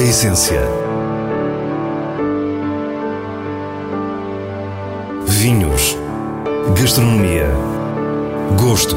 A 0.00 0.02
essência. 0.02 0.62
Vinhos. 5.26 5.94
Gastronomia. 6.74 7.50
Gosto. 8.58 8.96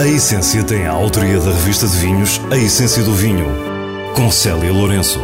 A 0.00 0.08
essência 0.08 0.64
tem 0.64 0.84
a 0.84 0.90
autoria 0.90 1.38
da 1.38 1.52
revista 1.52 1.86
de 1.86 1.96
vinhos 1.96 2.40
A 2.50 2.56
Essência 2.56 3.04
do 3.04 3.14
Vinho, 3.14 3.46
com 4.16 4.32
Célia 4.32 4.72
Lourenço. 4.72 5.20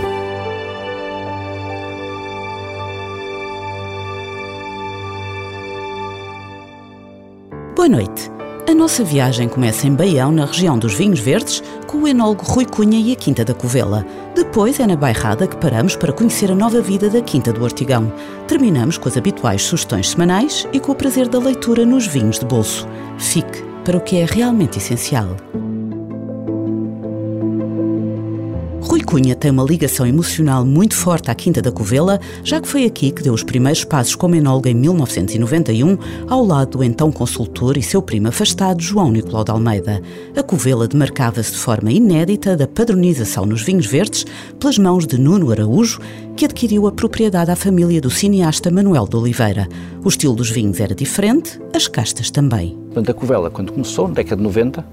Boa 7.75 7.89
noite. 7.89 8.39
A 8.68 8.75
nossa 8.75 9.03
viagem 9.03 9.49
começa 9.49 9.86
em 9.86 9.95
Baião, 9.95 10.31
na 10.31 10.45
região 10.45 10.79
dos 10.79 10.93
vinhos 10.93 11.18
verdes, 11.18 11.63
com 11.89 12.03
o 12.03 12.07
enólogo 12.07 12.45
Rui 12.45 12.67
Cunha 12.67 13.01
e 13.01 13.13
a 13.13 13.17
Quinta 13.17 13.45
da 13.45 13.55
Covela. 13.55 14.07
Depois 14.35 14.79
é 14.79 14.87
na 14.87 14.95
Bairrada 14.95 15.49
que 15.49 15.57
paramos 15.57 15.97
para 15.97 16.13
conhecer 16.13 16.53
a 16.53 16.55
nova 16.55 16.83
vida 16.83 17.09
da 17.09 17.23
Quinta 17.23 17.51
do 17.51 17.64
Ortigão. 17.64 18.13
Terminamos 18.47 18.99
com 18.99 19.09
as 19.09 19.17
habituais 19.17 19.63
sugestões 19.63 20.11
semanais 20.11 20.69
e 20.73 20.79
com 20.79 20.93
o 20.93 20.95
prazer 20.95 21.29
da 21.29 21.39
leitura 21.39 21.87
nos 21.87 22.07
vinhos 22.07 22.39
de 22.39 22.45
bolso. 22.45 22.87
Fique 23.17 23.63
para 23.85 23.97
o 23.97 24.01
que 24.03 24.19
é 24.19 24.27
realmente 24.27 24.77
essencial. 24.77 25.35
Cunha 29.08 29.35
tem 29.35 29.50
uma 29.50 29.62
ligação 29.62 30.07
emocional 30.07 30.67
muito 30.67 30.94
forte 30.94 31.30
à 31.30 31.35
Quinta 31.35 31.62
da 31.62 31.72
Covela, 31.72 32.20
já 32.44 32.61
que 32.61 32.69
foi 32.69 32.84
aqui 32.84 33.11
que 33.11 33.22
deu 33.22 33.33
os 33.33 33.42
primeiros 33.42 33.83
passos 33.83 34.14
como 34.14 34.34
enólogo 34.34 34.69
em 34.69 34.75
1991, 34.75 35.97
ao 36.28 36.44
lado 36.44 36.77
do 36.77 36.84
então 36.84 37.10
consultor 37.10 37.78
e 37.78 37.83
seu 37.83 38.02
primo 38.02 38.28
afastado 38.28 38.83
João 38.83 39.10
Nicolau 39.10 39.44
de 39.44 39.50
Almeida. 39.50 40.02
A 40.36 40.42
Covela 40.42 40.86
demarcava-se 40.86 41.52
de 41.52 41.56
forma 41.56 41.91
inédita 41.91 42.55
da 42.55 42.68
padronização 42.68 43.46
nos 43.46 43.62
vinhos 43.62 43.86
verdes 43.86 44.27
pelas 44.60 44.77
mãos 44.77 45.06
de 45.06 45.16
Nuno 45.18 45.50
Araújo, 45.52 46.00
que 46.36 46.44
adquiriu 46.44 46.86
a 46.86 46.92
propriedade 46.92 47.50
à 47.50 47.56
família 47.56 48.02
do 48.02 48.11
cineasta 48.11 48.70
Manuel 48.70 49.08
de 49.08 49.16
Oliveira. 49.16 49.66
O 50.05 50.08
estilo 50.11 50.34
dos 50.34 50.50
vinhos 50.50 50.80
era 50.80 50.94
diferente, 50.94 51.58
as 51.74 51.88
castas 51.88 52.30
também. 52.30 52.77
Portanto, 52.92 53.11
a 53.11 53.14
Covela, 53.14 53.48
quando 53.48 53.72
começou, 53.72 54.06
na 54.06 54.12
década 54.12 54.36
de 54.36 54.42
90, 54.42 54.84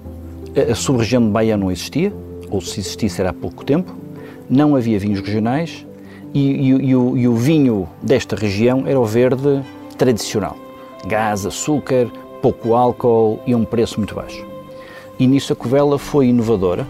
a 0.72 0.74
sub-região 0.74 1.22
de 1.22 1.32
Bahia 1.32 1.58
não 1.58 1.70
existia, 1.70 2.14
ou 2.50 2.62
se 2.62 2.80
existisse 2.80 3.20
era 3.20 3.32
há 3.32 3.34
pouco 3.34 3.66
tempo, 3.66 4.05
não 4.50 4.76
havia 4.76 5.00
vinhos 5.00 5.20
regionais 5.22 5.86
e, 6.34 6.40
e, 6.40 6.68
e, 6.68 6.96
o, 6.96 7.18
e, 7.18 7.28
o, 7.28 7.36
vinho 7.36 7.88
desta 8.02 8.36
região 8.36 8.84
era 8.86 9.00
o 9.00 9.06
verde 9.06 9.62
tradicional. 9.98 10.58
Gás, 11.08 11.46
açúcar, 11.46 12.08
pouco 12.42 12.74
álcool 12.76 13.40
e 13.46 13.56
um 13.56 13.64
preço 13.64 14.00
muito 14.00 14.14
baixo. 14.14 14.46
E 15.18 15.26
nisso 15.28 15.54
a 15.54 15.56
Covela 15.56 15.98
foi 15.98 16.28
inovadora. 16.28 16.86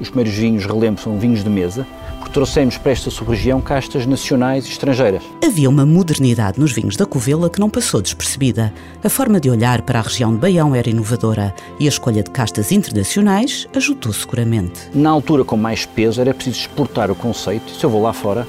Os 0.00 0.08
primeiros 0.08 0.34
vinhos, 0.34 0.64
relembro, 0.64 1.00
são 1.00 1.18
vinhos 1.18 1.44
de 1.44 1.50
mesa, 1.50 1.86
porque 2.20 2.34
trouxemos 2.34 2.76
para 2.76 2.92
esta 2.92 3.10
sub-região 3.10 3.60
castas 3.62 4.04
nacionais 4.04 4.66
e 4.66 4.68
estrangeiras. 4.68 5.22
Havia 5.42 5.70
uma 5.70 5.86
modernidade 5.86 6.60
nos 6.60 6.70
vinhos 6.70 6.94
da 6.94 7.06
Covela 7.06 7.48
que 7.48 7.58
não 7.58 7.70
passou 7.70 8.02
despercebida. 8.02 8.72
A 9.02 9.08
forma 9.08 9.40
de 9.40 9.48
olhar 9.48 9.80
para 9.82 9.98
a 9.98 10.02
região 10.02 10.30
de 10.32 10.38
Baião 10.38 10.74
era 10.74 10.90
inovadora 10.90 11.54
e 11.78 11.86
a 11.86 11.88
escolha 11.88 12.22
de 12.22 12.30
castas 12.30 12.70
internacionais 12.70 13.66
ajudou 13.74 14.12
seguramente. 14.12 14.90
Na 14.94 15.08
altura, 15.08 15.44
com 15.44 15.56
mais 15.56 15.86
peso, 15.86 16.20
era 16.20 16.34
preciso 16.34 16.60
exportar 16.60 17.10
o 17.10 17.14
conceito. 17.14 17.70
Se 17.70 17.84
eu 17.84 17.90
vou 17.90 18.02
lá 18.02 18.12
fora, 18.12 18.46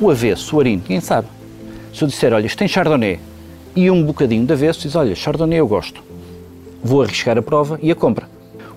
o 0.00 0.10
avesso, 0.10 0.56
o 0.56 0.60
arinho, 0.60 0.80
quem 0.80 1.00
sabe? 1.00 1.28
Se 1.94 2.02
eu 2.02 2.08
disser, 2.08 2.32
olha, 2.32 2.46
isto 2.46 2.58
tem 2.58 2.66
Chardonnay 2.66 3.20
e 3.76 3.90
um 3.90 4.02
bocadinho 4.02 4.44
de 4.44 4.52
avesso, 4.52 4.80
diz, 4.80 4.96
olha, 4.96 5.14
Chardonnay 5.14 5.60
eu 5.60 5.68
gosto. 5.68 6.02
Vou 6.82 7.00
arriscar 7.00 7.38
a 7.38 7.42
prova 7.42 7.78
e 7.80 7.92
a 7.92 7.94
compra. 7.94 8.28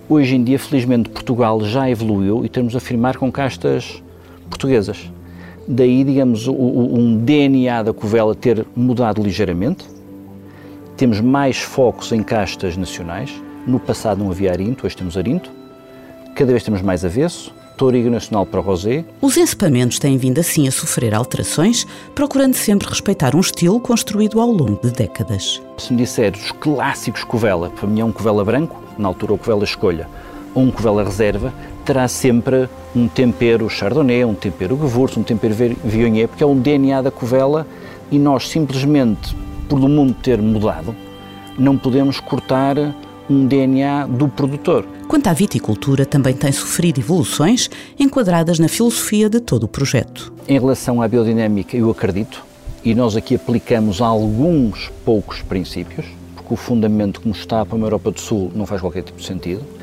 Hoje 0.07 0.35
em 0.35 0.43
dia, 0.43 0.59
felizmente, 0.59 1.09
Portugal 1.09 1.59
já 1.65 1.89
evoluiu 1.89 2.45
e 2.45 2.49
temos 2.49 2.75
a 2.75 2.77
afirmar 2.77 3.17
com 3.17 3.31
castas 3.31 4.01
portuguesas. 4.47 5.11
Daí, 5.67 6.03
digamos, 6.03 6.47
o, 6.47 6.53
o, 6.53 6.97
um 6.97 7.17
DNA 7.17 7.83
da 7.83 7.93
Covela 7.93 8.33
ter 8.33 8.65
mudado 8.75 9.21
ligeiramente. 9.21 9.85
Temos 10.95 11.19
mais 11.19 11.57
focos 11.57 12.11
em 12.11 12.23
castas 12.23 12.77
nacionais. 12.77 13.31
No 13.65 13.79
passado 13.79 14.23
não 14.23 14.31
havia 14.31 14.51
arinto, 14.51 14.85
hoje 14.85 14.95
temos 14.95 15.17
arinto. 15.17 15.51
Cada 16.35 16.51
vez 16.51 16.63
temos 16.63 16.81
mais 16.81 17.03
avesso. 17.03 17.53
Touriga 17.77 18.09
Nacional 18.09 18.43
para 18.43 18.59
Rosé. 18.59 19.05
Os 19.21 19.37
encepamentos 19.37 19.99
têm 19.99 20.17
vindo 20.17 20.39
assim 20.39 20.67
a 20.67 20.71
sofrer 20.71 21.13
alterações, 21.13 21.85
procurando 22.15 22.55
sempre 22.55 22.89
respeitar 22.89 23.35
um 23.35 23.39
estilo 23.39 23.79
construído 23.79 24.41
ao 24.41 24.49
longo 24.49 24.79
de 24.81 24.91
décadas. 24.91 25.61
Se 25.77 25.93
me 25.93 25.99
disser 25.99 26.33
os 26.33 26.51
clássicos 26.51 27.23
Covela, 27.23 27.69
para 27.69 27.87
mim 27.87 27.99
é 27.99 28.05
um 28.05 28.11
Covela 28.11 28.43
branco, 28.43 28.81
na 28.97 29.07
altura 29.07 29.33
o 29.33 29.37
Covela 29.37 29.63
Escolha, 29.63 30.09
um 30.59 30.71
Covela 30.71 31.03
Reserva, 31.03 31.53
terá 31.85 32.07
sempre 32.07 32.67
um 32.95 33.07
tempero 33.07 33.69
Chardonnay, 33.69 34.25
um 34.25 34.33
tempero 34.33 34.77
Gewurz, 34.77 35.15
um 35.15 35.23
tempero 35.23 35.53
Viognier, 35.83 36.27
porque 36.27 36.43
é 36.43 36.47
um 36.47 36.59
DNA 36.59 37.01
da 37.01 37.11
Covela 37.11 37.67
e 38.11 38.17
nós 38.17 38.47
simplesmente, 38.49 39.35
por 39.69 39.79
o 39.79 39.87
mundo 39.87 40.15
ter 40.21 40.41
mudado, 40.41 40.95
não 41.57 41.77
podemos 41.77 42.19
cortar 42.19 42.75
um 43.29 43.45
DNA 43.45 44.07
do 44.07 44.27
produtor. 44.27 44.85
Quanto 45.07 45.27
à 45.27 45.33
viticultura, 45.33 46.05
também 46.05 46.33
tem 46.33 46.51
sofrido 46.51 46.99
evoluções 46.99 47.69
enquadradas 47.99 48.57
na 48.59 48.67
filosofia 48.67 49.29
de 49.29 49.39
todo 49.39 49.63
o 49.63 49.67
projeto. 49.67 50.33
Em 50.47 50.59
relação 50.59 51.01
à 51.01 51.07
biodinâmica, 51.07 51.75
eu 51.75 51.89
acredito, 51.89 52.43
e 52.83 52.95
nós 52.95 53.15
aqui 53.15 53.35
aplicamos 53.35 54.01
alguns 54.01 54.91
poucos 55.05 55.41
princípios, 55.41 56.05
porque 56.35 56.53
o 56.53 56.57
fundamento 56.57 57.21
como 57.21 57.33
está 57.33 57.65
para 57.65 57.77
a 57.77 57.81
Europa 57.81 58.11
do 58.11 58.19
Sul 58.19 58.51
não 58.55 58.65
faz 58.65 58.81
qualquer 58.81 59.03
tipo 59.03 59.19
de 59.19 59.25
sentido. 59.25 59.76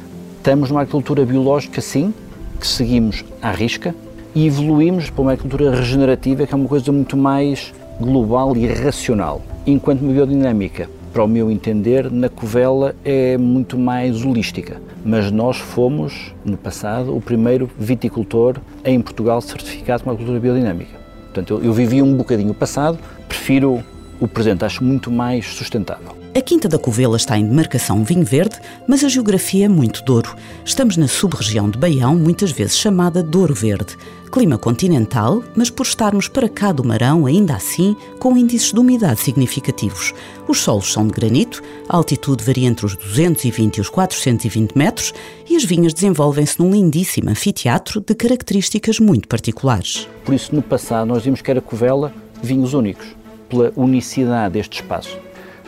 Estamos 0.44 0.68
numa 0.68 0.82
agricultura 0.82 1.24
biológica, 1.24 1.80
sim, 1.80 2.12
que 2.60 2.66
seguimos 2.66 3.24
à 3.40 3.50
risca, 3.50 3.94
e 4.34 4.46
evoluímos 4.46 5.08
para 5.08 5.22
uma 5.22 5.32
agricultura 5.32 5.74
regenerativa, 5.74 6.46
que 6.46 6.52
é 6.52 6.56
uma 6.56 6.68
coisa 6.68 6.92
muito 6.92 7.16
mais 7.16 7.72
global 7.98 8.54
e 8.54 8.66
racional. 8.66 9.40
Enquanto 9.66 10.02
uma 10.02 10.12
biodinâmica 10.12 10.86
para 11.14 11.24
o 11.24 11.26
meu 11.26 11.50
entender, 11.50 12.12
na 12.12 12.28
Covela 12.28 12.94
é 13.02 13.38
muito 13.38 13.78
mais 13.78 14.22
holística. 14.22 14.82
Mas 15.02 15.30
nós 15.30 15.56
fomos, 15.56 16.34
no 16.44 16.58
passado, 16.58 17.16
o 17.16 17.22
primeiro 17.22 17.70
viticultor 17.78 18.58
em 18.84 19.00
Portugal 19.00 19.40
certificado 19.40 20.04
com 20.04 20.10
a 20.10 20.14
cultura 20.14 20.38
biodinâmica. 20.38 20.92
Portanto, 21.22 21.54
eu, 21.54 21.64
eu 21.64 21.72
vivi 21.72 22.02
um 22.02 22.14
bocadinho 22.18 22.50
o 22.50 22.54
passado, 22.54 22.98
prefiro 23.26 23.82
o 24.20 24.28
presente, 24.28 24.62
acho 24.62 24.84
muito 24.84 25.10
mais 25.10 25.46
sustentável. 25.46 26.23
A 26.36 26.40
Quinta 26.40 26.68
da 26.68 26.80
Covela 26.80 27.16
está 27.16 27.38
em 27.38 27.46
demarcação 27.46 28.02
vinho 28.02 28.24
verde, 28.24 28.56
mas 28.88 29.04
a 29.04 29.08
geografia 29.08 29.66
é 29.66 29.68
muito 29.68 30.02
Douro. 30.02 30.34
Estamos 30.64 30.96
na 30.96 31.06
sub-região 31.06 31.70
de 31.70 31.78
Baião, 31.78 32.16
muitas 32.16 32.50
vezes 32.50 32.76
chamada 32.76 33.22
Douro 33.22 33.54
Verde. 33.54 33.96
Clima 34.32 34.58
continental, 34.58 35.44
mas 35.54 35.70
por 35.70 35.86
estarmos 35.86 36.26
para 36.26 36.48
cá 36.48 36.72
do 36.72 36.82
Marão, 36.82 37.24
ainda 37.24 37.54
assim, 37.54 37.96
com 38.18 38.36
índices 38.36 38.72
de 38.72 38.80
umidade 38.80 39.20
significativos. 39.20 40.12
Os 40.48 40.58
solos 40.58 40.92
são 40.92 41.06
de 41.06 41.12
granito, 41.12 41.62
a 41.88 41.96
altitude 41.96 42.42
varia 42.42 42.66
entre 42.66 42.84
os 42.84 42.96
220 42.96 43.76
e 43.76 43.80
os 43.80 43.88
420 43.88 44.76
metros 44.76 45.14
e 45.48 45.54
as 45.54 45.62
vinhas 45.62 45.94
desenvolvem-se 45.94 46.58
num 46.58 46.72
lindíssimo 46.72 47.30
anfiteatro 47.30 48.00
de 48.00 48.12
características 48.12 48.98
muito 48.98 49.28
particulares. 49.28 50.08
Por 50.24 50.34
isso, 50.34 50.52
no 50.52 50.62
passado, 50.62 51.06
nós 51.06 51.22
vimos 51.22 51.40
que 51.40 51.50
era 51.52 51.60
Covela 51.60 52.12
vinhos 52.42 52.74
únicos, 52.74 53.06
pela 53.48 53.72
unicidade 53.76 54.54
deste 54.54 54.80
espaço 54.80 55.16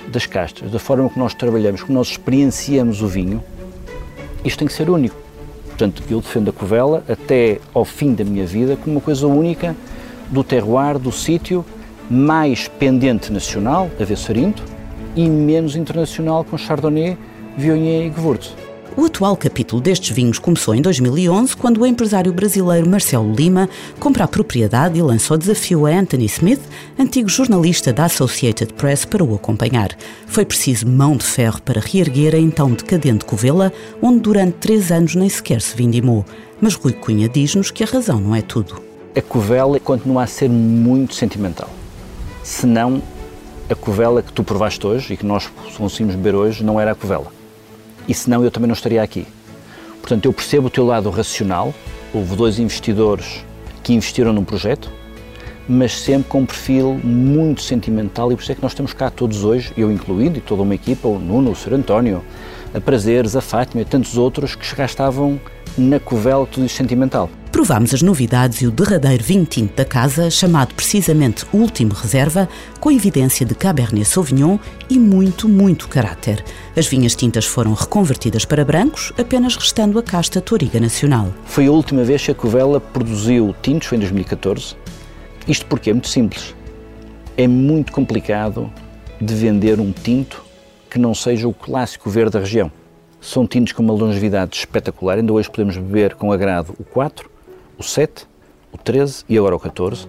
das 0.08 0.26
castas, 0.26 0.70
da 0.70 0.78
forma 0.78 1.08
que 1.08 1.18
nós 1.18 1.34
trabalhamos, 1.34 1.82
como 1.82 1.98
nós 1.98 2.08
experienciamos 2.08 3.02
o 3.02 3.08
vinho, 3.08 3.42
isto 4.44 4.58
tem 4.58 4.68
que 4.68 4.74
ser 4.74 4.88
único. 4.88 5.16
Portanto, 5.66 6.02
eu 6.08 6.20
defendo 6.20 6.50
a 6.50 6.52
Covela 6.52 7.04
até 7.08 7.60
ao 7.74 7.84
fim 7.84 8.14
da 8.14 8.24
minha 8.24 8.46
vida 8.46 8.76
como 8.76 8.96
uma 8.96 9.00
coisa 9.00 9.26
única 9.26 9.76
do 10.30 10.42
terroir, 10.42 10.98
do 10.98 11.12
sítio, 11.12 11.64
mais 12.08 12.68
pendente 12.68 13.32
nacional, 13.32 13.90
a 14.00 14.04
Vessarinto, 14.04 14.62
e 15.14 15.28
menos 15.28 15.76
internacional 15.76 16.44
com 16.44 16.56
Chardonnay, 16.56 17.16
Viognier 17.56 18.06
e 18.06 18.14
Gewurz. 18.14 18.54
O 18.98 19.04
atual 19.04 19.36
capítulo 19.36 19.82
destes 19.82 20.16
vinhos 20.16 20.38
começou 20.38 20.74
em 20.74 20.80
2011, 20.80 21.54
quando 21.54 21.82
o 21.82 21.86
empresário 21.86 22.32
brasileiro 22.32 22.88
Marcelo 22.88 23.30
Lima 23.30 23.68
compra 24.00 24.24
a 24.24 24.28
propriedade 24.28 24.98
e 24.98 25.02
lança 25.02 25.34
o 25.34 25.36
desafio 25.36 25.84
a 25.84 25.90
Anthony 25.90 26.24
Smith, 26.24 26.62
antigo 26.98 27.28
jornalista 27.28 27.92
da 27.92 28.06
Associated 28.06 28.72
Press, 28.72 29.04
para 29.04 29.22
o 29.22 29.34
acompanhar. 29.34 29.90
Foi 30.26 30.46
preciso 30.46 30.88
mão 30.88 31.14
de 31.14 31.26
ferro 31.26 31.60
para 31.60 31.78
reerguer 31.78 32.34
a 32.34 32.38
então 32.38 32.72
decadente 32.72 33.26
Covela, 33.26 33.70
onde 34.00 34.20
durante 34.20 34.54
três 34.54 34.90
anos 34.90 35.14
nem 35.14 35.28
sequer 35.28 35.60
se 35.60 35.76
vindimou. 35.76 36.24
Mas 36.58 36.74
Rui 36.74 36.94
Cunha 36.94 37.28
diz-nos 37.28 37.70
que 37.70 37.84
a 37.84 37.86
razão 37.86 38.18
não 38.18 38.34
é 38.34 38.40
tudo. 38.40 38.80
A 39.14 39.20
Covela 39.20 39.78
continua 39.78 40.22
a 40.22 40.26
ser 40.26 40.48
muito 40.48 41.14
sentimental. 41.14 41.68
Se 42.42 42.64
não, 42.64 43.02
a 43.68 43.74
Covela 43.74 44.22
que 44.22 44.32
tu 44.32 44.42
provaste 44.42 44.86
hoje 44.86 45.12
e 45.12 45.16
que 45.18 45.26
nós 45.26 45.50
conseguimos 45.76 46.14
beber 46.14 46.34
hoje 46.34 46.64
não 46.64 46.80
era 46.80 46.92
a 46.92 46.94
Covela 46.94 47.35
e 48.08 48.14
senão 48.14 48.44
eu 48.44 48.50
também 48.50 48.68
não 48.68 48.74
estaria 48.74 49.02
aqui. 49.02 49.26
Portanto, 50.00 50.26
eu 50.26 50.32
percebo 50.32 50.68
o 50.68 50.70
teu 50.70 50.86
lado 50.86 51.10
racional. 51.10 51.74
Houve 52.14 52.36
dois 52.36 52.58
investidores 52.58 53.44
que 53.82 53.92
investiram 53.92 54.32
num 54.32 54.44
projeto, 54.44 54.90
mas 55.68 55.98
sempre 55.98 56.28
com 56.28 56.40
um 56.40 56.46
perfil 56.46 56.94
muito 57.02 57.62
sentimental 57.62 58.30
e 58.30 58.36
por 58.36 58.42
isso 58.42 58.52
é 58.52 58.54
que 58.54 58.62
nós 58.62 58.74
temos 58.74 58.92
cá 58.92 59.10
todos 59.10 59.44
hoje, 59.44 59.72
eu 59.76 59.90
incluído 59.90 60.38
e 60.38 60.40
toda 60.40 60.62
uma 60.62 60.74
equipa, 60.74 61.08
o 61.08 61.18
Nuno, 61.18 61.50
o 61.50 61.56
Sr. 61.56 61.74
António, 61.74 62.22
a 62.74 62.80
Prazeres, 62.80 63.34
a 63.34 63.40
Fátima 63.40 63.82
e 63.82 63.84
tantos 63.84 64.16
outros 64.16 64.54
que 64.54 64.64
já 64.76 64.84
estavam 64.84 65.40
na 65.76 65.98
covela 65.98 66.46
tudo 66.46 66.68
sentimental. 66.68 67.28
Provámos 67.56 67.94
as 67.94 68.02
novidades 68.02 68.60
e 68.60 68.66
o 68.66 68.70
derradeiro 68.70 69.24
vinho 69.24 69.46
tinto 69.46 69.74
da 69.76 69.84
casa, 69.86 70.30
chamado 70.30 70.74
precisamente 70.74 71.46
Último 71.54 71.94
Reserva, 71.94 72.46
com 72.78 72.92
evidência 72.92 73.46
de 73.46 73.54
Cabernet 73.54 74.04
Sauvignon 74.04 74.58
e 74.90 74.98
muito, 74.98 75.48
muito 75.48 75.88
caráter. 75.88 76.44
As 76.76 76.86
vinhas 76.86 77.16
tintas 77.16 77.46
foram 77.46 77.72
reconvertidas 77.72 78.44
para 78.44 78.62
brancos, 78.62 79.10
apenas 79.18 79.56
restando 79.56 79.98
a 79.98 80.02
casta 80.02 80.38
Toriga 80.38 80.78
Nacional. 80.78 81.32
Foi 81.46 81.66
a 81.66 81.70
última 81.72 82.04
vez 82.04 82.22
que 82.22 82.30
a 82.30 82.34
Covela 82.34 82.78
produziu 82.78 83.56
tintos, 83.62 83.88
foi 83.88 83.96
em 83.96 84.00
2014. 84.00 84.76
Isto 85.48 85.64
porque 85.64 85.88
é 85.88 85.94
muito 85.94 86.08
simples. 86.08 86.54
É 87.38 87.48
muito 87.48 87.90
complicado 87.90 88.70
de 89.18 89.34
vender 89.34 89.80
um 89.80 89.92
tinto 89.92 90.44
que 90.90 90.98
não 90.98 91.14
seja 91.14 91.48
o 91.48 91.54
clássico 91.54 92.10
verde 92.10 92.32
da 92.32 92.40
região. 92.40 92.70
São 93.18 93.46
tintos 93.46 93.72
com 93.72 93.82
uma 93.82 93.94
longevidade 93.94 94.54
espetacular, 94.58 95.16
ainda 95.16 95.32
hoje 95.32 95.48
podemos 95.48 95.78
beber 95.78 96.16
com 96.16 96.30
agrado 96.30 96.74
o 96.78 96.84
4, 96.84 97.34
o 97.78 97.82
7, 97.82 98.26
o 98.72 98.78
13 98.78 99.24
e 99.28 99.36
agora 99.38 99.56
o 99.56 99.60
14, 99.60 100.06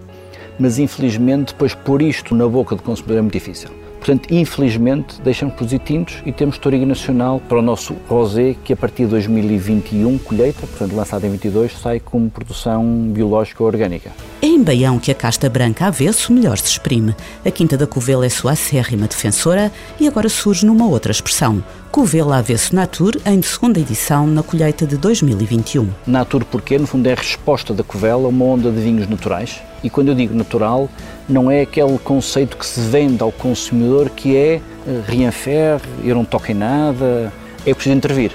mas 0.58 0.78
infelizmente 0.78 1.52
depois 1.52 1.74
pôr 1.74 2.02
isto 2.02 2.34
na 2.34 2.48
boca 2.48 2.74
do 2.74 2.82
consumidor 2.82 3.18
é 3.18 3.20
muito 3.20 3.32
difícil. 3.32 3.70
Portanto, 3.98 4.32
infelizmente, 4.32 5.20
deixamos 5.22 5.52
de 5.52 5.58
produzir 5.58 5.78
tintos 5.80 6.22
e 6.24 6.32
temos 6.32 6.56
Toriga 6.58 6.86
Nacional 6.86 7.40
para 7.48 7.58
o 7.58 7.62
nosso 7.62 7.94
rosé, 8.08 8.54
que 8.64 8.72
a 8.72 8.76
partir 8.76 9.04
de 9.04 9.10
2021, 9.10 10.18
colheita, 10.18 10.66
portanto 10.66 10.94
lançado 10.94 11.24
em 11.24 11.30
22, 11.30 11.72
sai 11.78 12.00
como 12.00 12.30
produção 12.30 12.84
biológica 13.10 13.62
orgânica. 13.62 14.10
É 14.40 14.46
em 14.46 14.62
Baião 14.62 14.98
que 14.98 15.10
a 15.10 15.14
casta 15.14 15.50
branca 15.50 15.86
avesso 15.86 16.32
melhor 16.32 16.58
se 16.58 16.70
exprime. 16.70 17.14
A 17.44 17.50
Quinta 17.50 17.76
da 17.76 17.86
Covela 17.86 18.24
é 18.24 18.28
sua 18.28 18.52
acérrima 18.52 19.06
defensora 19.06 19.70
e 19.98 20.06
agora 20.06 20.28
surge 20.28 20.64
numa 20.64 20.86
outra 20.86 21.12
expressão. 21.12 21.62
Covela 21.90 22.36
Avesso 22.36 22.74
Natur, 22.74 23.16
em 23.24 23.40
segunda 23.42 23.80
edição, 23.80 24.26
na 24.26 24.42
colheita 24.42 24.86
de 24.86 24.96
2021. 24.96 25.88
Natur 26.06 26.44
porque, 26.44 26.78
no 26.78 26.86
fundo, 26.86 27.06
é 27.08 27.12
a 27.12 27.16
resposta 27.16 27.72
da 27.72 27.82
Covela 27.82 28.26
a 28.26 28.28
uma 28.28 28.44
onda 28.44 28.70
de 28.70 28.80
vinhos 28.80 29.08
naturais. 29.08 29.60
E 29.82 29.88
quando 29.88 30.08
eu 30.08 30.14
digo 30.14 30.34
natural, 30.34 30.88
não 31.28 31.50
é 31.50 31.62
aquele 31.62 31.98
conceito 31.98 32.56
que 32.56 32.66
se 32.66 32.80
vende 32.80 33.22
ao 33.22 33.30
consumidor 33.30 34.10
que 34.10 34.36
é 34.36 34.60
eh, 34.86 35.02
rien 35.06 35.30
faire, 35.30 35.80
eu 36.02 36.14
não 36.14 36.24
toco 36.24 36.50
em 36.50 36.54
nada, 36.54 37.32
é 37.64 37.72
preciso 37.72 37.96
intervir. 37.96 38.32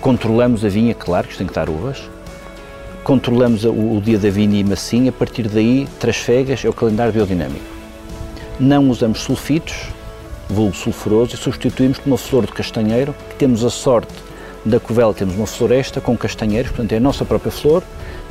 Controlamos 0.00 0.64
a 0.64 0.68
vinha, 0.68 0.94
claro 0.94 1.26
que 1.26 1.36
tem 1.36 1.46
que 1.46 1.50
estar 1.50 1.68
uvas, 1.68 2.02
controlamos 3.02 3.64
o, 3.64 3.70
o 3.70 4.00
dia 4.00 4.18
da 4.18 4.30
vinha 4.30 4.60
e 4.60 4.64
massinha, 4.64 5.10
a 5.10 5.12
partir 5.12 5.48
daí, 5.48 5.88
trasfegas, 5.98 6.64
é 6.64 6.68
o 6.68 6.72
calendário 6.72 7.12
biodinâmico. 7.12 7.64
Não 8.60 8.88
usamos 8.88 9.20
sulfitos, 9.20 9.88
vulgo 10.48 10.76
sulfuroso, 10.76 11.34
e 11.34 11.36
substituímos 11.36 11.98
por 11.98 12.08
uma 12.08 12.18
flor 12.18 12.46
de 12.46 12.52
castanheiro, 12.52 13.14
que 13.30 13.36
temos 13.36 13.64
a 13.64 13.70
sorte 13.70 14.12
da 14.64 14.78
covela, 14.78 15.14
temos 15.14 15.34
uma 15.36 15.46
floresta 15.46 16.00
com 16.00 16.16
castanheiros, 16.16 16.70
portanto 16.70 16.92
é 16.92 16.96
a 16.96 17.00
nossa 17.00 17.24
própria 17.24 17.50
flor, 17.50 17.82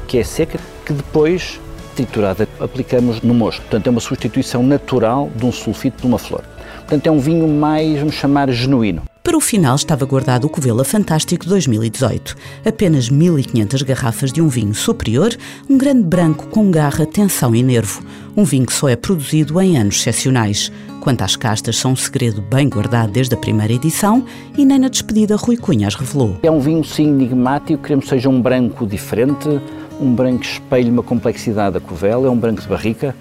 que 0.08 0.18
é 0.18 0.24
seca, 0.24 0.60
que 0.86 0.94
depois 0.94 1.60
triturada 1.96 2.48
aplicamos 2.60 3.22
no 3.22 3.34
mosto. 3.34 3.62
Portanto, 3.62 3.88
é 3.88 3.90
uma 3.90 4.02
substituição 4.02 4.62
natural 4.62 5.30
de 5.36 5.46
um 5.46 5.52
sulfito 5.52 6.02
de 6.02 6.08
uma 6.08 6.20
flor. 6.20 6.44
Portanto, 6.80 7.08
é 7.08 7.12
um 7.12 7.20
vinho 7.20 7.48
mais, 7.48 8.00
vamos 8.00 8.16
chamar, 8.16 8.52
genuíno. 8.52 9.02
Para 9.26 9.36
o 9.36 9.42
final 9.42 9.76
estava 9.76 10.06
guardado 10.06 10.46
o 10.46 10.50
Covela 10.50 10.86
Fantástico 10.86 11.48
2018. 11.48 12.36
Apenas 12.64 13.10
1500 13.10 13.82
garrafas 13.82 14.32
de 14.32 14.40
um 14.40 14.48
vinho 14.48 14.76
superior, 14.76 15.36
um 15.68 15.80
grande 15.80 16.04
branco 16.04 16.46
com 16.48 16.70
garra, 16.70 17.08
tensão 17.08 17.56
e 17.56 17.64
nervo. 17.64 18.06
Um 18.38 18.44
vinho 18.44 18.68
que 18.68 18.74
só 18.74 18.88
é 18.88 18.96
produzido 18.96 19.60
em 19.60 19.80
anos 19.80 19.96
excepcionais. 19.96 20.72
Quanto 21.02 21.24
às 21.24 21.36
castas, 21.36 21.76
são 21.76 21.94
um 21.94 21.96
segredo 21.96 22.40
bem 22.40 22.70
guardado 22.70 23.12
desde 23.12 23.34
a 23.34 23.38
primeira 23.38 23.74
edição 23.74 24.24
e 24.56 24.64
nem 24.64 24.78
na 24.78 24.90
despedida 24.90 25.36
Rui 25.36 25.58
Cunha 25.58 25.88
as 25.88 25.96
revelou. 25.96 26.38
É 26.44 26.52
um 26.52 26.60
vinho 26.60 26.84
sim 26.84 27.08
enigmático, 27.08 27.82
queremos 27.82 28.06
que 28.06 28.10
seja 28.10 28.30
um 28.30 28.40
branco 28.40 28.86
diferente, 28.86 29.60
um 30.00 30.14
branco 30.14 30.44
espelho 30.44 30.92
uma 30.92 31.04
complexidade 31.04 31.76
da 31.76 31.80
covela, 31.80 32.28
é 32.28 32.30
um 32.30 32.38
branco 32.38 32.62
de 32.62 32.68
barrica, 32.68 33.16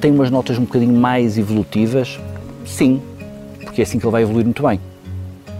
tem 0.00 0.12
umas 0.12 0.30
notas 0.30 0.58
um 0.58 0.64
bocadinho 0.64 0.94
mais 0.94 1.38
evolutivas, 1.38 2.18
sim, 2.64 3.00
porque 3.62 3.80
é 3.80 3.84
assim 3.84 3.98
que 3.98 4.04
ele 4.04 4.12
vai 4.12 4.22
evoluir 4.22 4.44
muito 4.44 4.62
bem. 4.62 4.80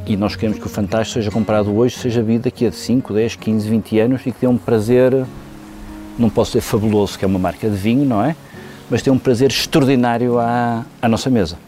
E 0.07 0.17
nós 0.17 0.37
queremos 0.37 0.59
que 0.59 0.67
o 0.67 0.69
Fantástico 0.69 1.15
seja 1.15 1.31
comprado 1.31 1.75
hoje, 1.77 1.97
seja 1.97 2.21
bebido 2.21 2.45
daqui 2.45 2.67
a 2.67 2.73
5, 2.73 3.13
10, 3.13 3.37
15, 3.37 3.69
20 3.69 3.99
anos 3.99 4.21
e 4.27 4.31
que 4.31 4.41
dê 4.41 4.47
um 4.47 4.57
prazer, 4.57 5.25
não 6.19 6.31
posso 6.31 6.53
dizer 6.53 6.61
fabuloso, 6.61 7.19
que 7.19 7.25
é 7.25 7.29
uma 7.29 7.39
marca 7.39 7.69
de 7.69 7.77
vinho, 7.77 8.05
não 8.05 8.23
é? 8.23 8.37
Mas 8.89 9.03
dê 9.03 9.11
um 9.11 9.19
prazer 9.19 9.51
extraordinário 9.51 10.39
à, 10.39 10.85
à 11.03 11.09
nossa 11.09 11.29
mesa. 11.29 11.59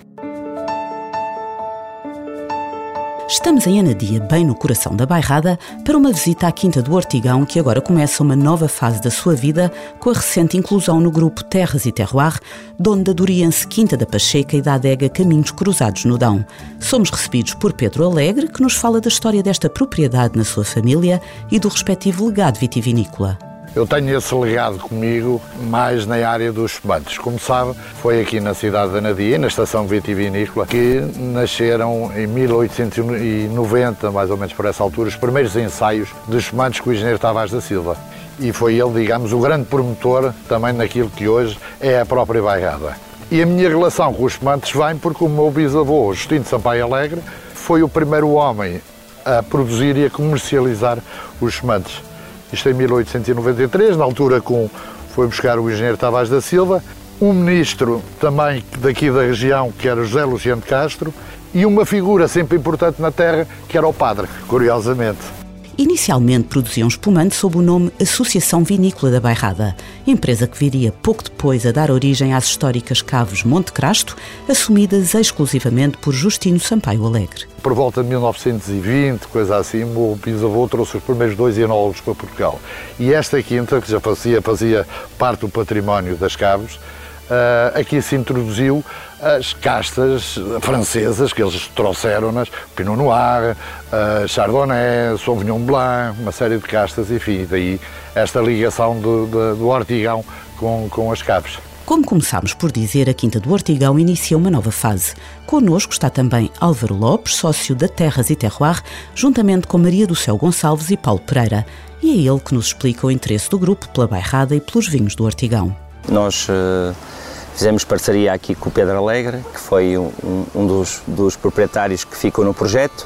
Estamos 3.30 3.66
em 3.66 3.78
Anadia, 3.78 4.20
bem 4.20 4.42
no 4.42 4.54
coração 4.54 4.96
da 4.96 5.04
Bairrada, 5.04 5.58
para 5.84 5.98
uma 5.98 6.10
visita 6.10 6.46
à 6.46 6.52
Quinta 6.52 6.80
do 6.80 6.94
Ortigão, 6.94 7.44
que 7.44 7.60
agora 7.60 7.78
começa 7.78 8.22
uma 8.22 8.34
nova 8.34 8.68
fase 8.68 9.02
da 9.02 9.10
sua 9.10 9.34
vida 9.34 9.70
com 9.98 10.08
a 10.08 10.14
recente 10.14 10.56
inclusão 10.56 10.98
no 10.98 11.10
grupo 11.10 11.44
Terras 11.44 11.84
e 11.84 11.92
Terroir, 11.92 12.40
dono 12.78 13.04
da 13.04 13.12
Doriense 13.12 13.66
Quinta 13.68 13.98
da 13.98 14.06
Pacheca 14.06 14.56
e 14.56 14.62
da 14.62 14.74
adega 14.74 15.10
Caminhos 15.10 15.50
Cruzados 15.50 16.06
no 16.06 16.16
Dão. 16.16 16.42
Somos 16.80 17.10
recebidos 17.10 17.52
por 17.52 17.74
Pedro 17.74 18.06
Alegre, 18.06 18.48
que 18.48 18.62
nos 18.62 18.74
fala 18.74 18.98
da 18.98 19.08
história 19.08 19.42
desta 19.42 19.68
propriedade 19.68 20.38
na 20.38 20.44
sua 20.44 20.64
família 20.64 21.20
e 21.50 21.60
do 21.60 21.68
respectivo 21.68 22.26
legado 22.26 22.58
vitivinícola. 22.58 23.47
Eu 23.76 23.86
tenho 23.86 24.16
esse 24.16 24.34
legado 24.34 24.78
comigo 24.78 25.40
mais 25.60 26.06
na 26.06 26.16
área 26.26 26.52
dos 26.52 26.72
espumantes. 26.72 27.18
Como 27.18 27.38
sabe, 27.38 27.74
foi 28.00 28.20
aqui 28.20 28.40
na 28.40 28.54
cidade 28.54 28.92
de 28.92 28.98
Anadia, 28.98 29.38
na 29.38 29.46
estação 29.46 29.86
vitivinícola, 29.86 30.66
que 30.66 31.00
nasceram 31.16 32.10
em 32.16 32.26
1890, 32.26 34.10
mais 34.10 34.30
ou 34.30 34.36
menos 34.36 34.54
por 34.54 34.64
essa 34.64 34.82
altura, 34.82 35.08
os 35.08 35.16
primeiros 35.16 35.54
ensaios 35.54 36.08
de 36.26 36.38
espumantes 36.38 36.80
com 36.80 36.90
o 36.90 36.92
engenheiro 36.92 37.18
Tavares 37.18 37.52
da 37.52 37.60
Silva. 37.60 37.96
E 38.40 38.52
foi 38.52 38.76
ele, 38.76 38.92
digamos, 38.92 39.32
o 39.32 39.38
grande 39.38 39.66
promotor 39.66 40.32
também 40.48 40.72
naquilo 40.72 41.10
que 41.10 41.28
hoje 41.28 41.58
é 41.78 42.00
a 42.00 42.06
própria 42.06 42.42
bairrada. 42.42 42.96
E 43.30 43.42
a 43.42 43.46
minha 43.46 43.68
relação 43.68 44.14
com 44.14 44.24
os 44.24 44.32
espumantes 44.32 44.72
vem 44.72 44.96
porque 44.96 45.22
o 45.22 45.28
meu 45.28 45.50
bisavô, 45.50 46.12
Justino 46.14 46.44
Sampaio 46.44 46.84
Alegre, 46.84 47.20
foi 47.52 47.82
o 47.82 47.88
primeiro 47.88 48.30
homem 48.30 48.80
a 49.24 49.42
produzir 49.42 49.96
e 49.98 50.06
a 50.06 50.10
comercializar 50.10 50.98
os 51.40 51.54
espumantes 51.54 52.08
isto 52.52 52.68
em 52.68 52.74
1893, 52.74 53.96
na 53.96 54.04
altura 54.04 54.40
com, 54.40 54.70
foi 55.14 55.26
buscar 55.26 55.58
o 55.58 55.70
engenheiro 55.70 55.96
Tavares 55.96 56.30
da 56.30 56.40
Silva, 56.40 56.82
um 57.20 57.32
ministro 57.32 58.02
também 58.20 58.64
daqui 58.78 59.10
da 59.10 59.22
região, 59.22 59.72
que 59.72 59.88
era 59.88 60.04
José 60.04 60.24
Luciano 60.24 60.62
Castro, 60.62 61.12
e 61.52 61.66
uma 61.66 61.84
figura 61.84 62.28
sempre 62.28 62.56
importante 62.56 63.00
na 63.00 63.10
terra, 63.10 63.46
que 63.68 63.76
era 63.76 63.86
o 63.86 63.92
padre, 63.92 64.28
curiosamente. 64.46 65.47
Inicialmente 65.78 66.48
produziam 66.48 66.88
espumante 66.88 67.36
sob 67.36 67.56
o 67.56 67.62
nome 67.62 67.92
Associação 68.02 68.64
Vinícola 68.64 69.12
da 69.12 69.20
Bairrada, 69.20 69.76
empresa 70.04 70.48
que 70.48 70.58
viria 70.58 70.90
pouco 70.90 71.22
depois 71.22 71.64
a 71.64 71.70
dar 71.70 71.88
origem 71.88 72.34
às 72.34 72.46
históricas 72.46 73.00
caves 73.00 73.44
Monte 73.44 73.72
Crasto, 73.72 74.16
assumidas 74.48 75.14
exclusivamente 75.14 75.96
por 75.98 76.12
Justino 76.12 76.58
Sampaio 76.58 77.06
Alegre. 77.06 77.46
Por 77.62 77.74
volta 77.74 78.02
de 78.02 78.08
1920, 78.08 79.28
coisa 79.28 79.56
assim, 79.56 79.84
o 79.84 80.18
bisavô 80.20 80.66
trouxe 80.66 80.96
os 80.96 81.02
primeiros 81.04 81.36
dois 81.36 81.56
enólogos 81.56 82.00
para 82.00 82.12
Portugal. 82.12 82.60
E 82.98 83.12
esta 83.12 83.40
quinta, 83.40 83.80
que 83.80 83.88
já 83.88 84.00
fazia, 84.00 84.42
fazia 84.42 84.84
parte 85.16 85.42
do 85.42 85.48
património 85.48 86.16
das 86.16 86.34
caves, 86.34 86.80
uh, 87.28 87.78
aqui 87.78 88.00
se 88.02 88.16
introduziu 88.16 88.84
as 89.20 89.52
castas 89.52 90.38
francesas 90.60 91.32
que 91.32 91.42
eles 91.42 91.68
trouxeram-nas, 91.74 92.48
Pinot 92.76 92.96
Noir, 92.96 93.56
uh, 93.92 94.28
Chardonnay, 94.28 95.18
Sauvignon 95.18 95.58
Blanc, 95.60 96.20
uma 96.20 96.32
série 96.32 96.56
de 96.56 96.64
castas, 96.64 97.10
enfim, 97.10 97.46
daí 97.48 97.80
esta 98.14 98.40
ligação 98.40 99.00
do, 99.00 99.26
do, 99.26 99.56
do 99.56 99.68
Ortigão 99.68 100.24
com, 100.56 100.88
com 100.88 101.12
as 101.12 101.22
caves. 101.22 101.58
Como 101.84 102.04
começámos 102.04 102.52
por 102.52 102.70
dizer, 102.70 103.08
a 103.08 103.14
Quinta 103.14 103.40
do 103.40 103.50
Ortigão 103.50 103.98
inicia 103.98 104.36
uma 104.36 104.50
nova 104.50 104.70
fase. 104.70 105.14
Connosco 105.46 105.92
está 105.92 106.10
também 106.10 106.50
Álvaro 106.60 106.94
Lopes, 106.94 107.36
sócio 107.36 107.74
da 107.74 107.88
Terras 107.88 108.28
e 108.28 108.36
Terroir, 108.36 108.82
juntamente 109.14 109.66
com 109.66 109.78
Maria 109.78 110.06
do 110.06 110.14
Céu 110.14 110.36
Gonçalves 110.36 110.90
e 110.90 110.98
Paulo 110.98 111.20
Pereira. 111.20 111.64
E 112.02 112.10
é 112.10 112.30
ele 112.30 112.40
que 112.40 112.52
nos 112.52 112.66
explica 112.66 113.06
o 113.06 113.10
interesse 113.10 113.48
do 113.48 113.58
grupo 113.58 113.88
pela 113.88 114.06
bairrada 114.06 114.54
e 114.54 114.60
pelos 114.60 114.86
vinhos 114.86 115.14
do 115.14 115.24
Ortigão. 115.24 115.74
Nós 116.10 116.46
uh 116.50 117.17
Fizemos 117.58 117.82
parceria 117.82 118.32
aqui 118.32 118.54
com 118.54 118.68
o 118.68 118.72
Pedro 118.72 118.96
Alegre, 118.98 119.44
que 119.52 119.58
foi 119.58 119.98
um, 119.98 120.12
um 120.54 120.64
dos, 120.64 121.02
dos, 121.08 121.34
proprietários 121.34 122.04
que 122.04 122.16
ficou 122.16 122.44
no 122.44 122.54
projeto 122.54 123.04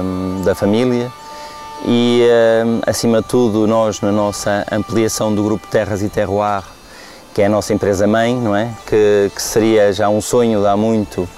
um, 0.00 0.42
da 0.42 0.54
família 0.54 1.10
e, 1.84 2.24
um, 2.64 2.80
acima 2.86 3.20
de 3.20 3.26
tudo, 3.26 3.66
nós, 3.66 4.00
na 4.00 4.12
nossa 4.12 4.64
ampliação 4.70 5.34
do 5.34 5.42
grupo 5.42 5.66
Terras 5.66 6.02
e 6.02 6.08
Terroir, 6.08 6.62
que 7.34 7.42
é 7.42 7.46
a 7.46 7.48
nossa 7.48 7.74
empresa-mãe, 7.74 8.36
não 8.36 8.54
é? 8.54 8.70
Que, 8.86 9.28
que, 9.34 9.42
seria 9.42 9.92
já 9.92 10.08
um 10.08 10.20
sonho 10.20 10.60
de 10.60 10.68
há 10.68 10.76
muito 10.76 11.28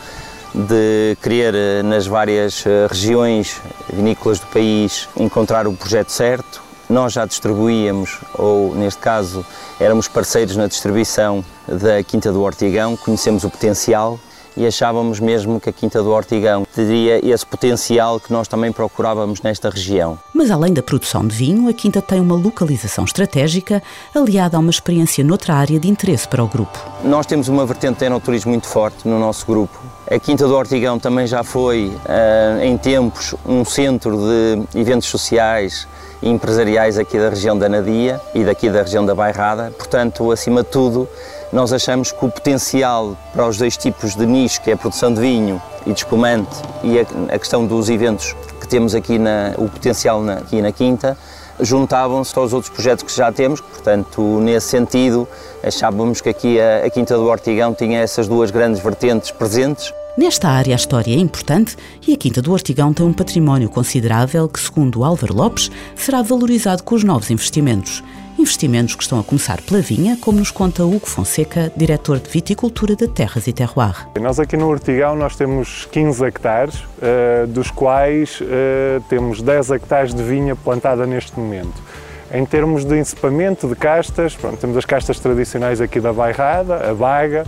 de 0.54 1.16
querer, 1.22 1.54
eh, 1.54 1.82
nas 1.82 2.06
várias 2.06 2.66
eh, 2.66 2.86
regiões 2.86 3.62
vinícolas 3.90 4.38
do 4.38 4.46
país, 4.48 5.08
encontrar 5.16 5.66
o 5.66 5.72
projeto 5.72 6.12
certo, 6.12 6.62
nós 6.92 7.14
já 7.14 7.24
distribuíamos, 7.24 8.18
ou 8.34 8.74
neste 8.74 9.00
caso 9.00 9.44
éramos 9.80 10.06
parceiros 10.06 10.56
na 10.56 10.66
distribuição 10.66 11.42
da 11.66 12.02
Quinta 12.02 12.30
do 12.30 12.42
Ortigão, 12.42 12.96
conhecemos 12.96 13.44
o 13.44 13.50
potencial 13.50 14.20
e 14.56 14.66
achávamos 14.66 15.20
mesmo 15.20 15.60
que 15.60 15.70
a 15.70 15.72
Quinta 15.72 16.02
do 16.02 16.10
Ortigão 16.10 16.66
teria 16.74 17.24
esse 17.24 17.44
potencial 17.46 18.20
que 18.20 18.32
nós 18.32 18.48
também 18.48 18.72
procurávamos 18.72 19.40
nesta 19.42 19.70
região. 19.70 20.18
Mas 20.34 20.50
além 20.50 20.72
da 20.72 20.82
produção 20.82 21.26
de 21.26 21.34
vinho, 21.34 21.68
a 21.68 21.72
Quinta 21.72 22.02
tem 22.02 22.20
uma 22.20 22.34
localização 22.34 23.04
estratégica 23.04 23.82
aliada 24.14 24.56
a 24.56 24.60
uma 24.60 24.70
experiência 24.70 25.24
noutra 25.24 25.54
área 25.54 25.78
de 25.78 25.88
interesse 25.88 26.26
para 26.28 26.42
o 26.42 26.48
grupo. 26.48 26.78
Nós 27.04 27.26
temos 27.26 27.48
uma 27.48 27.64
vertente 27.66 28.00
de 28.00 28.04
enoturismo 28.06 28.50
muito 28.50 28.66
forte 28.66 29.06
no 29.06 29.18
nosso 29.18 29.46
grupo. 29.46 29.78
A 30.10 30.18
Quinta 30.18 30.46
do 30.46 30.54
Ortigão 30.54 30.98
também 30.98 31.26
já 31.26 31.42
foi, 31.42 31.86
uh, 31.86 32.62
em 32.62 32.76
tempos, 32.76 33.34
um 33.46 33.64
centro 33.64 34.16
de 34.16 34.78
eventos 34.78 35.08
sociais 35.08 35.86
e 36.22 36.28
empresariais 36.28 36.98
aqui 36.98 37.18
da 37.18 37.30
região 37.30 37.58
da 37.58 37.68
Nadia 37.68 38.20
e 38.34 38.44
daqui 38.44 38.68
da 38.70 38.82
região 38.82 39.04
da 39.04 39.14
Bairrada. 39.14 39.72
Portanto, 39.76 40.30
acima 40.30 40.62
de 40.62 40.68
tudo, 40.68 41.08
nós 41.52 41.72
achamos 41.72 42.10
que 42.10 42.24
o 42.24 42.30
potencial 42.30 43.16
para 43.32 43.46
os 43.46 43.58
dois 43.58 43.76
tipos 43.76 44.14
de 44.14 44.24
nicho, 44.24 44.60
que 44.62 44.70
é 44.70 44.74
a 44.74 44.76
produção 44.76 45.12
de 45.12 45.20
vinho 45.20 45.60
e 45.84 45.92
de 45.92 45.98
espumante, 45.98 46.56
e 46.82 46.98
a, 46.98 47.34
a 47.34 47.38
questão 47.38 47.66
dos 47.66 47.90
eventos 47.90 48.34
que 48.60 48.66
temos 48.66 48.94
aqui, 48.94 49.18
na, 49.18 49.52
o 49.58 49.68
potencial 49.68 50.22
na, 50.22 50.34
aqui 50.34 50.62
na 50.62 50.72
Quinta, 50.72 51.16
juntavam-se 51.60 52.36
aos 52.38 52.52
outros 52.52 52.72
projetos 52.72 53.04
que 53.04 53.14
já 53.14 53.30
temos, 53.30 53.60
portanto, 53.60 54.40
nesse 54.40 54.68
sentido, 54.68 55.28
achávamos 55.62 56.20
que 56.20 56.28
aqui 56.28 56.58
a, 56.58 56.86
a 56.86 56.90
Quinta 56.90 57.16
do 57.16 57.26
Ortigão 57.26 57.74
tinha 57.74 58.00
essas 58.00 58.26
duas 58.26 58.50
grandes 58.50 58.82
vertentes 58.82 59.30
presentes. 59.30 59.92
Nesta 60.14 60.50
área 60.50 60.74
a 60.74 60.76
história 60.76 61.14
é 61.14 61.18
importante 61.18 61.74
e 62.06 62.12
a 62.12 62.16
Quinta 62.18 62.42
do 62.42 62.52
Ortigão 62.52 62.92
tem 62.92 63.06
um 63.06 63.14
património 63.14 63.70
considerável 63.70 64.46
que, 64.46 64.60
segundo 64.60 65.04
Álvaro 65.04 65.34
Lopes, 65.34 65.70
será 65.96 66.20
valorizado 66.20 66.82
com 66.82 66.94
os 66.94 67.02
novos 67.02 67.30
investimentos. 67.30 68.04
Investimentos 68.38 68.94
que 68.94 69.02
estão 69.02 69.18
a 69.18 69.24
começar 69.24 69.62
pela 69.62 69.80
vinha, 69.80 70.18
como 70.20 70.38
nos 70.38 70.50
conta 70.50 70.84
Hugo 70.84 71.06
Fonseca, 71.06 71.72
diretor 71.74 72.18
de 72.18 72.28
viticultura 72.28 72.94
da 72.94 73.08
Terras 73.08 73.46
e 73.46 73.54
Terroir. 73.54 74.06
Nós 74.20 74.38
aqui 74.38 74.54
no 74.54 74.68
Ortigão 74.68 75.16
nós 75.16 75.34
temos 75.34 75.88
15 75.90 76.26
hectares, 76.26 76.74
uh, 76.74 77.46
dos 77.46 77.70
quais 77.70 78.38
uh, 78.42 79.02
temos 79.08 79.40
10 79.40 79.70
hectares 79.70 80.12
de 80.12 80.22
vinha 80.22 80.54
plantada 80.54 81.06
neste 81.06 81.40
momento. 81.40 81.82
Em 82.30 82.44
termos 82.44 82.84
de 82.84 82.98
encepamento 82.98 83.66
de 83.66 83.74
castas, 83.74 84.34
pronto, 84.34 84.58
temos 84.58 84.76
as 84.76 84.84
castas 84.84 85.18
tradicionais 85.18 85.80
aqui 85.80 86.00
da 86.00 86.12
Bairrada, 86.12 86.90
a 86.90 86.94
Baga, 86.94 87.46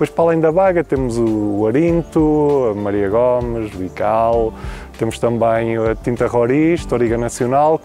depois 0.00 0.08
para 0.08 0.24
além 0.24 0.40
da 0.40 0.50
Baga 0.50 0.82
temos 0.82 1.18
o 1.18 1.66
Arinto, 1.66 2.70
a 2.72 2.74
Maria 2.74 3.10
Gomes, 3.10 3.70
Vical, 3.70 4.54
temos 4.98 5.18
também 5.18 5.76
a 5.76 5.94
Tinta 5.94 6.26
Roriz, 6.26 6.86
Toriga 6.86 7.18
Nacional, 7.18 7.80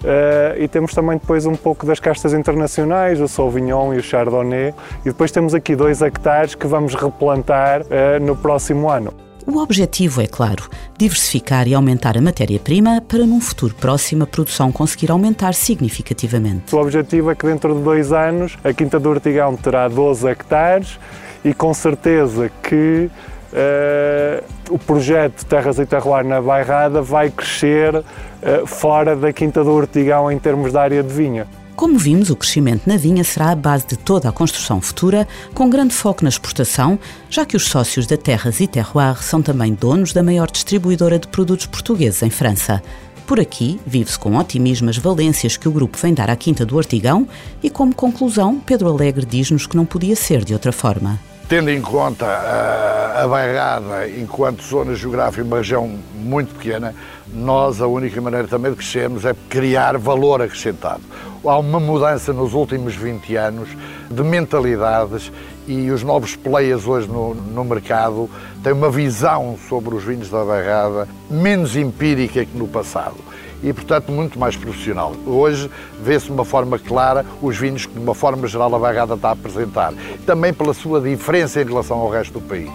Uh, 0.00 0.56
e 0.58 0.66
temos 0.66 0.94
também 0.94 1.18
depois 1.18 1.44
um 1.44 1.54
pouco 1.54 1.84
das 1.84 2.00
castas 2.00 2.32
internacionais, 2.32 3.20
o 3.20 3.28
Sauvignon 3.28 3.92
e 3.92 3.98
o 3.98 4.02
Chardonnay. 4.02 4.72
E 5.02 5.10
depois 5.10 5.30
temos 5.30 5.54
aqui 5.54 5.76
dois 5.76 6.00
hectares 6.00 6.54
que 6.54 6.66
vamos 6.66 6.94
replantar 6.94 7.82
uh, 7.82 8.18
no 8.18 8.34
próximo 8.34 8.88
ano. 8.88 9.12
O 9.46 9.58
objetivo 9.58 10.22
é, 10.22 10.26
claro, 10.26 10.70
diversificar 10.96 11.68
e 11.68 11.74
aumentar 11.74 12.16
a 12.16 12.20
matéria-prima 12.22 13.02
para, 13.06 13.26
num 13.26 13.42
futuro 13.42 13.74
próximo, 13.74 14.24
a 14.24 14.26
produção 14.26 14.72
conseguir 14.72 15.10
aumentar 15.10 15.52
significativamente. 15.52 16.74
O 16.74 16.78
objetivo 16.78 17.30
é 17.30 17.34
que, 17.34 17.44
dentro 17.44 17.74
de 17.74 17.82
dois 17.82 18.10
anos, 18.10 18.56
a 18.64 18.72
Quinta 18.72 18.98
do 18.98 19.10
Ortigão 19.10 19.54
terá 19.54 19.86
12 19.86 20.26
hectares 20.28 20.98
e, 21.44 21.54
com 21.54 21.72
certeza, 21.72 22.50
que 22.62 23.10
uh, 23.52 24.44
o 24.70 24.78
projeto 24.78 25.44
Terras 25.44 25.78
e 25.78 25.86
Terroir 25.86 26.24
na 26.24 26.40
Bairrada 26.40 27.02
vai 27.02 27.30
crescer 27.30 27.96
uh, 27.96 28.66
fora 28.66 29.16
da 29.16 29.32
Quinta 29.32 29.62
do 29.62 29.70
Ortigão 29.70 30.30
em 30.30 30.38
termos 30.38 30.72
de 30.72 30.78
área 30.78 31.02
de 31.02 31.12
vinha. 31.12 31.46
Como 31.80 31.98
vimos, 31.98 32.28
o 32.28 32.36
crescimento 32.36 32.82
na 32.86 32.98
vinha 32.98 33.24
será 33.24 33.50
a 33.50 33.54
base 33.54 33.86
de 33.86 33.96
toda 33.96 34.28
a 34.28 34.32
construção 34.32 34.82
futura, 34.82 35.26
com 35.54 35.70
grande 35.70 35.94
foco 35.94 36.22
na 36.22 36.28
exportação, 36.28 36.98
já 37.30 37.46
que 37.46 37.56
os 37.56 37.68
sócios 37.68 38.06
da 38.06 38.18
Terras 38.18 38.60
e 38.60 38.66
Terroir 38.66 39.22
são 39.22 39.40
também 39.40 39.72
donos 39.72 40.12
da 40.12 40.22
maior 40.22 40.50
distribuidora 40.50 41.18
de 41.18 41.26
produtos 41.28 41.64
portugueses 41.64 42.22
em 42.22 42.28
França. 42.28 42.82
Por 43.26 43.40
aqui, 43.40 43.80
vive-se 43.86 44.18
com 44.18 44.36
otimismo 44.36 44.90
as 44.90 44.98
valências 44.98 45.56
que 45.56 45.68
o 45.68 45.72
grupo 45.72 45.96
vem 45.96 46.12
dar 46.12 46.28
à 46.28 46.36
Quinta 46.36 46.66
do 46.66 46.76
Ortigão 46.76 47.26
e, 47.62 47.70
como 47.70 47.94
conclusão, 47.94 48.60
Pedro 48.60 48.88
Alegre 48.90 49.24
diz-nos 49.24 49.66
que 49.66 49.76
não 49.76 49.86
podia 49.86 50.16
ser 50.16 50.44
de 50.44 50.52
outra 50.52 50.72
forma 50.72 51.18
tendo 51.50 51.68
em 51.68 51.82
conta 51.82 52.26
a, 52.26 53.24
a 53.24 53.26
Bairrada 53.26 54.08
enquanto 54.08 54.62
zona 54.62 54.94
geográfica, 54.94 55.42
uma 55.42 55.56
região 55.56 55.98
muito 56.14 56.54
pequena, 56.54 56.94
nós 57.34 57.80
a 57.80 57.88
única 57.88 58.20
maneira 58.20 58.46
também 58.46 58.70
de 58.70 58.76
crescermos 58.76 59.24
é 59.24 59.34
criar 59.48 59.98
valor 59.98 60.40
acrescentado. 60.40 61.00
Há 61.44 61.58
uma 61.58 61.80
mudança 61.80 62.32
nos 62.32 62.54
últimos 62.54 62.94
20 62.94 63.34
anos 63.34 63.68
de 64.08 64.22
mentalidades 64.22 65.32
e 65.66 65.90
os 65.90 66.04
novos 66.04 66.36
players 66.36 66.86
hoje 66.86 67.08
no, 67.08 67.34
no 67.34 67.64
mercado 67.64 68.30
têm 68.62 68.72
uma 68.72 68.88
visão 68.88 69.58
sobre 69.68 69.92
os 69.92 70.04
vinhos 70.04 70.30
da 70.30 70.44
Bairrada 70.44 71.08
menos 71.28 71.74
empírica 71.74 72.44
que 72.44 72.56
no 72.56 72.68
passado 72.68 73.16
e, 73.62 73.72
portanto, 73.72 74.10
muito 74.10 74.38
mais 74.38 74.56
profissional. 74.56 75.14
Hoje 75.26 75.70
vê-se 76.02 76.26
de 76.26 76.32
uma 76.32 76.44
forma 76.44 76.78
clara 76.78 77.24
os 77.42 77.56
vinhos 77.56 77.86
que, 77.86 77.92
de 77.92 78.00
uma 78.00 78.14
forma 78.14 78.46
geral, 78.46 78.74
a 78.74 78.78
Barrada 78.78 79.14
está 79.14 79.28
a 79.28 79.32
apresentar. 79.32 79.92
Também 80.26 80.52
pela 80.52 80.74
sua 80.74 81.00
diferença 81.00 81.60
em 81.60 81.64
relação 81.64 81.98
ao 81.98 82.10
resto 82.10 82.34
do 82.34 82.40
país. 82.40 82.70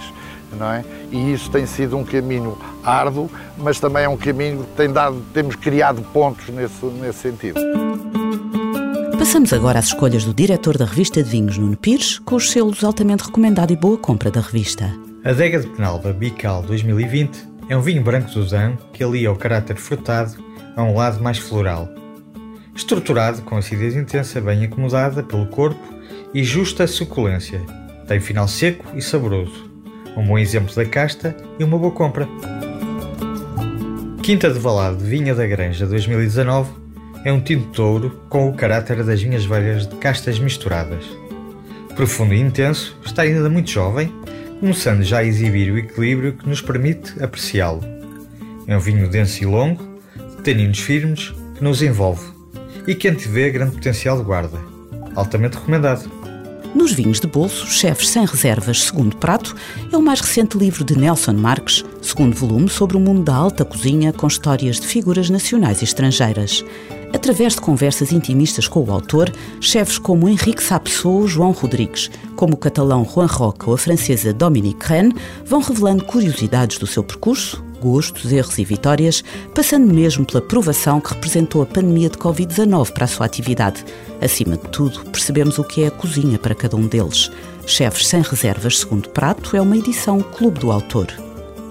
Não 0.57 0.71
é? 0.71 0.85
E 1.11 1.33
isso 1.33 1.49
tem 1.51 1.65
sido 1.65 1.97
um 1.97 2.03
caminho 2.03 2.57
árduo, 2.83 3.29
mas 3.57 3.79
também 3.79 4.03
é 4.03 4.09
um 4.09 4.15
caminho 4.15 4.63
que 4.63 4.75
tem 4.77 4.91
dado, 4.91 5.21
temos 5.33 5.55
criado 5.55 6.01
pontos 6.13 6.47
nesse, 6.49 6.85
nesse 6.85 7.19
sentido. 7.19 7.59
Passamos 9.17 9.51
agora 9.51 9.79
às 9.79 9.87
escolhas 9.87 10.23
do 10.23 10.33
diretor 10.33 10.77
da 10.77 10.85
revista 10.85 11.21
de 11.21 11.29
vinhos, 11.29 11.57
Nuno 11.57 11.75
Pires, 11.75 12.19
com 12.19 12.35
os 12.35 12.51
selos 12.51 12.83
altamente 12.83 13.25
recomendado 13.25 13.73
e 13.73 13.75
boa 13.75 13.97
compra 13.97 14.29
da 14.29 14.39
revista. 14.39 14.93
A 15.25 15.31
Adega 15.31 15.59
de 15.59 15.67
Penalva 15.67 16.13
Bical 16.13 16.61
2020 16.61 17.55
é 17.67 17.75
um 17.75 17.81
vinho 17.81 18.03
branco 18.03 18.29
do 18.29 18.47
Zan 18.47 18.77
que 18.93 19.03
alia 19.03 19.31
o 19.31 19.35
caráter 19.35 19.75
frutado 19.77 20.35
a 20.75 20.83
um 20.83 20.95
lado 20.95 21.23
mais 21.23 21.37
floral. 21.37 21.89
Estruturado 22.75 23.41
com 23.43 23.57
acidez 23.57 23.95
intensa 23.95 24.41
bem 24.41 24.65
acomodada 24.65 25.23
pelo 25.23 25.47
corpo 25.47 25.81
e 26.33 26.43
justa 26.43 26.85
suculência. 26.85 27.61
Tem 28.07 28.19
final 28.19 28.47
seco 28.47 28.85
e 28.95 29.01
saboroso. 29.01 29.71
Um 30.17 30.25
bom 30.25 30.37
exemplo 30.37 30.73
da 30.75 30.85
casta 30.85 31.35
e 31.57 31.63
uma 31.63 31.77
boa 31.77 31.91
compra. 31.91 32.27
Quinta 34.21 34.51
de 34.51 34.59
Valado 34.59 34.97
Vinha 34.97 35.33
da 35.33 35.45
Granja 35.45 35.85
2019 35.85 36.71
é 37.23 37.31
um 37.31 37.39
tinto 37.39 37.71
de 37.71 37.81
ouro 37.81 38.21
com 38.29 38.49
o 38.49 38.53
caráter 38.53 39.03
das 39.03 39.21
vinhas 39.21 39.45
velhas 39.45 39.87
de 39.87 39.95
castas 39.95 40.37
misturadas. 40.37 41.05
Profundo 41.95 42.33
e 42.33 42.39
intenso, 42.39 42.97
está 43.05 43.21
ainda 43.21 43.49
muito 43.49 43.71
jovem, 43.71 44.11
começando 44.59 45.01
já 45.01 45.19
a 45.19 45.23
exibir 45.23 45.71
o 45.71 45.77
equilíbrio 45.77 46.33
que 46.33 46.47
nos 46.47 46.61
permite 46.61 47.23
apreciá-lo. 47.23 47.81
É 48.67 48.75
um 48.75 48.79
vinho 48.79 49.09
denso 49.09 49.41
e 49.41 49.45
longo, 49.45 49.94
taninos 50.45 50.79
firmes 50.79 51.33
que 51.55 51.63
nos 51.63 51.81
envolve 51.81 52.23
e 52.85 52.93
que 52.93 53.07
antevê 53.07 53.49
grande 53.49 53.75
potencial 53.75 54.15
de 54.15 54.23
guarda. 54.23 54.59
Altamente 55.15 55.55
recomendado. 55.55 56.07
Nos 56.75 56.91
vinhos 56.91 57.19
de 57.19 57.25
bolso, 57.25 57.65
Chefes 57.65 58.09
Sem 58.09 58.25
Reservas, 58.25 58.83
segundo 58.83 59.15
prato, 59.15 59.55
é 59.91 59.97
o 59.97 60.01
mais 60.01 60.19
recente 60.19 60.55
livro 60.55 60.83
de 60.83 60.95
Nelson 60.95 61.33
Marques, 61.33 61.83
segundo 61.99 62.35
volume 62.35 62.69
sobre 62.69 62.95
o 62.95 62.99
mundo 62.99 63.23
da 63.23 63.33
alta 63.33 63.65
cozinha 63.65 64.13
com 64.13 64.27
histórias 64.27 64.79
de 64.79 64.85
figuras 64.85 65.31
nacionais 65.31 65.81
e 65.81 65.85
estrangeiras. 65.85 66.63
Através 67.11 67.53
de 67.53 67.61
conversas 67.61 68.11
intimistas 68.11 68.67
com 68.67 68.83
o 68.83 68.91
autor, 68.91 69.31
chefes 69.59 69.97
como 69.97 70.29
Henrique 70.29 70.61
Sapsou 70.61 71.21
ou 71.21 71.27
João 71.27 71.51
Rodrigues, 71.51 72.11
como 72.35 72.53
o 72.53 72.57
catalão 72.57 73.03
Juan 73.03 73.25
Roca 73.25 73.67
ou 73.67 73.73
a 73.73 73.77
francesa 73.77 74.33
Dominique 74.33 74.85
Rennes, 74.85 75.15
vão 75.45 75.61
revelando 75.61 76.03
curiosidades 76.03 76.77
do 76.77 76.85
seu 76.85 77.03
percurso, 77.03 77.64
gostos, 77.85 78.31
erros 78.31 78.57
e 78.57 78.65
vitórias, 78.65 79.23
passando 79.53 79.93
mesmo 79.93 80.25
pela 80.25 80.41
provação 80.41 80.99
que 80.99 81.13
representou 81.13 81.61
a 81.61 81.67
pandemia 81.67 82.09
de 82.09 82.17
Covid-19 82.17 82.91
para 82.91 83.05
a 83.05 83.07
sua 83.07 83.27
atividade. 83.27 83.85
Acima 84.19 84.57
de 84.57 84.67
tudo, 84.69 85.05
percebemos 85.11 85.59
o 85.59 85.63
que 85.63 85.83
é 85.83 85.87
a 85.87 85.91
cozinha 85.91 86.39
para 86.39 86.55
cada 86.55 86.75
um 86.75 86.87
deles. 86.87 87.29
Chefes 87.67 88.07
Sem 88.07 88.23
Reservas 88.23 88.79
Segundo 88.79 89.09
Prato 89.09 89.55
é 89.55 89.61
uma 89.61 89.77
edição 89.77 90.19
Clube 90.19 90.59
do 90.59 90.71
Autor. 90.71 91.13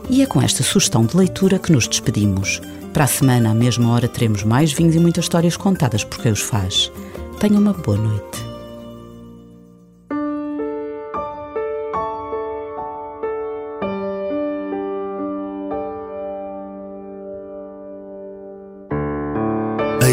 E 0.08 0.22
é 0.22 0.26
com 0.26 0.40
esta 0.40 0.62
sugestão 0.62 1.04
de 1.04 1.16
leitura 1.16 1.58
que 1.58 1.72
nos 1.72 1.88
despedimos. 1.88 2.60
Para 2.92 3.04
a 3.04 3.08
semana, 3.08 3.50
à 3.50 3.54
mesma 3.54 3.90
hora, 3.90 4.06
teremos 4.06 4.44
mais 4.44 4.72
vinhos 4.72 4.94
e 4.94 5.00
muitas 5.00 5.24
histórias 5.24 5.56
contadas 5.56 6.04
por 6.04 6.20
quem 6.20 6.30
os 6.30 6.40
faz. 6.40 6.92
Tenha 7.40 7.58
uma 7.58 7.72
boa 7.72 7.98
noite. 7.98 8.53